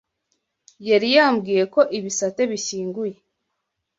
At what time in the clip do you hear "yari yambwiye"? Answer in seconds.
0.89-1.63